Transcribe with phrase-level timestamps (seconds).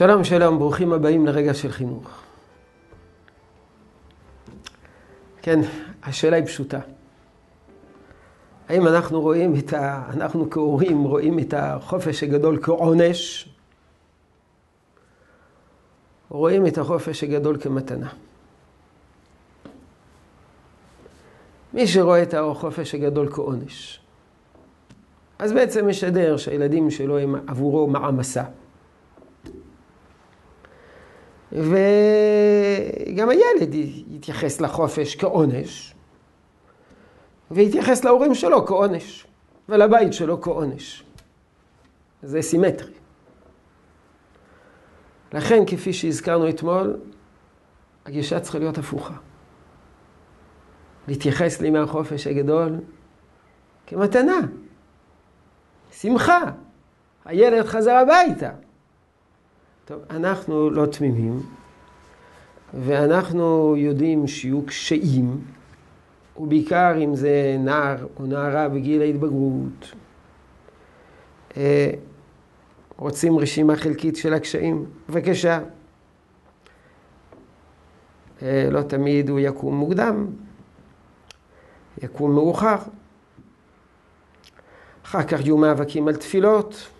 [0.00, 2.20] שלום, שלום, ברוכים הבאים לרגע של חינוך.
[5.42, 5.60] כן,
[6.02, 6.78] השאלה היא פשוטה.
[8.68, 10.02] האם אנחנו רואים את ה...
[10.10, 13.48] אנחנו כהורים רואים את החופש הגדול כעונש,
[16.28, 18.08] רואים את החופש הגדול כמתנה?
[21.74, 24.00] מי שרואה את החופש הגדול כעונש,
[25.38, 28.44] אז בעצם משדר שהילדים שלו הם עבורו מעמסה.
[31.52, 33.74] וגם הילד
[34.10, 35.94] יתייחס לחופש כעונש,
[37.50, 39.26] ויתייחס להורים שלו כעונש,
[39.68, 41.04] ולבית שלו כעונש.
[42.22, 42.92] זה סימטרי.
[45.32, 46.96] לכן, כפי שהזכרנו אתמול,
[48.06, 49.14] הגישה צריכה להיות הפוכה.
[51.08, 52.76] להתייחס לימי החופש הגדול
[53.86, 54.40] כמתנה,
[55.92, 56.40] שמחה.
[57.24, 58.50] הילד חזר הביתה.
[59.90, 61.42] טוב, אנחנו לא תמימים,
[62.74, 65.40] ואנחנו יודעים שיהיו קשיים,
[66.36, 69.92] ובעיקר אם זה נער או נערה בגיל ההתבגרות.
[71.56, 71.90] אה,
[72.96, 74.86] רוצים רשימה חלקית של הקשיים?
[75.08, 75.60] בבקשה.
[78.42, 80.26] אה, לא תמיד הוא יקום מוקדם,
[82.02, 82.76] יקום מאוחר.
[85.04, 86.90] אחר כך יהיו מאבקים על תפילות.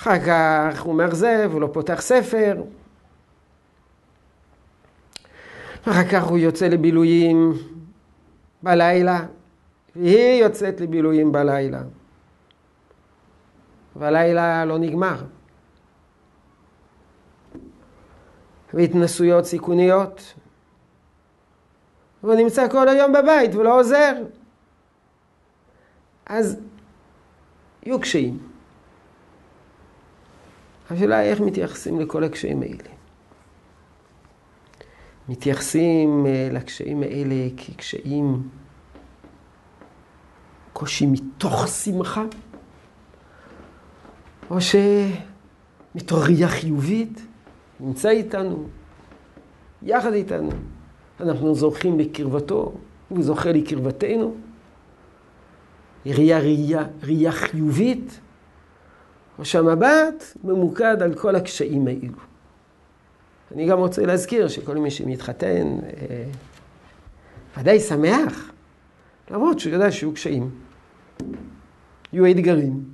[0.00, 2.62] אחר כך הוא מאכזב, הוא לא פותח ספר.
[5.82, 7.52] אחר כך הוא יוצא לבילויים
[8.62, 9.26] בלילה,
[9.96, 11.82] והיא יוצאת לבילויים בלילה.
[13.96, 15.24] והלילה לא נגמר.
[18.74, 20.34] והתנסויות סיכוניות.
[22.22, 24.12] והוא נמצא כל היום בבית ולא עוזר.
[26.26, 26.60] אז
[27.82, 28.49] יהיו קשיים.
[30.90, 32.90] השאלה היא איך מתייחסים לכל הקשיים האלה.
[35.28, 38.48] מתייחסים אה, לקשיים האלה כקשיים,
[40.72, 42.24] קושי מתוך שמחה,
[44.50, 47.26] או שמתוך ראייה חיובית,
[47.80, 48.68] נמצא איתנו,
[49.82, 50.50] יחד איתנו.
[51.20, 52.72] אנחנו זוכים לקרבתו,
[53.08, 54.34] הוא זוכה לקרבתנו.
[56.06, 58.20] ראייה, ראייה, ראייה חיובית,
[59.44, 62.18] שהמבט ממוקד על כל הקשיים האלו.
[63.54, 66.24] אני גם רוצה להזכיר שכל מי שמתחתן אה,
[67.58, 68.52] ודאי שמח,
[69.30, 70.50] למרות שהוא יודע שיהיו קשיים,
[72.12, 72.84] יהיו אתגרים.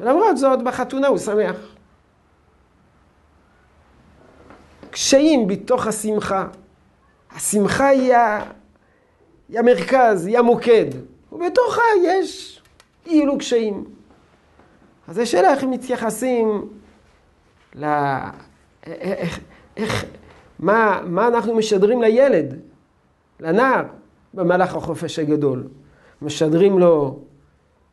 [0.00, 1.56] ולמרות זאת, בחתונה הוא שמח.
[4.90, 6.48] קשיים בתוך השמחה.
[7.30, 8.44] השמחה היא, ה...
[9.48, 10.86] היא המרכז, היא המוקד.
[11.32, 12.62] ובתוכה יש
[13.06, 13.95] אילו קשיים.
[15.08, 16.68] אז השאלה איך הם מתייחסים
[17.74, 17.84] ל...
[18.86, 19.40] איך,
[19.76, 20.04] איך,
[20.58, 22.60] מה, מה אנחנו משדרים לילד,
[23.40, 23.84] לנער,
[24.34, 25.68] במהלך החופש הגדול?
[26.22, 27.20] משדרים לו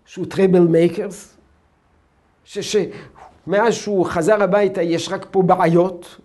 [0.05, 1.37] שהוא troublemakers?
[2.43, 6.19] שמאז שהוא חזר הביתה יש רק פה בעיות?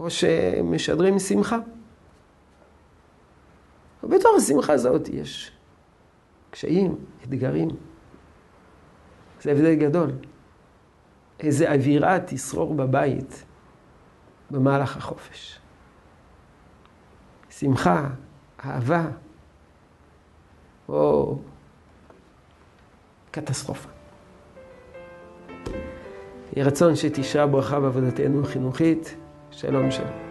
[0.00, 1.58] או שמשדרים שמחה?
[4.02, 5.52] ובתוך השמחה הזאת יש
[6.50, 6.94] קשיים,
[7.24, 7.68] אתגרים.
[9.40, 10.10] זה הבדל גדול.
[11.40, 13.44] איזה אווירה תשרור בבית
[14.50, 15.58] במהלך החופש.
[17.50, 18.08] שמחה,
[18.64, 19.04] אהבה,
[20.88, 21.38] או
[23.30, 23.88] קטסטרופה.
[26.56, 29.16] יהי רצון שתשרה ברכה בעבודתנו החינוכית.
[29.50, 30.27] שלום שלום.